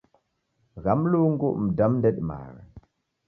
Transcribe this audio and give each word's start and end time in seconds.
Gha 0.83 0.93
Mlungu 0.99 1.47
mdamu 1.65 1.95
ndedimagha 1.99 2.63